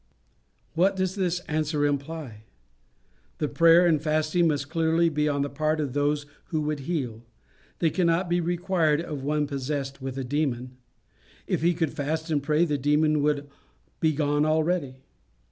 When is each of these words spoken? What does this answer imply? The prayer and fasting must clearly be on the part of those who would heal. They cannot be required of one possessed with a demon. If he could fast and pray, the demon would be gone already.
What 0.73 0.95
does 0.95 1.13
this 1.13 1.41
answer 1.41 1.85
imply? 1.85 2.45
The 3.37 3.47
prayer 3.47 3.85
and 3.85 4.01
fasting 4.01 4.47
must 4.47 4.67
clearly 4.67 5.09
be 5.09 5.29
on 5.29 5.43
the 5.43 5.49
part 5.51 5.79
of 5.79 5.93
those 5.93 6.25
who 6.45 6.59
would 6.61 6.79
heal. 6.89 7.21
They 7.77 7.91
cannot 7.91 8.27
be 8.27 8.41
required 8.41 8.99
of 8.99 9.21
one 9.21 9.45
possessed 9.45 10.01
with 10.01 10.17
a 10.17 10.23
demon. 10.23 10.77
If 11.45 11.61
he 11.61 11.75
could 11.75 11.93
fast 11.93 12.31
and 12.31 12.41
pray, 12.41 12.65
the 12.65 12.79
demon 12.79 13.21
would 13.21 13.47
be 13.99 14.11
gone 14.13 14.43
already. 14.43 15.03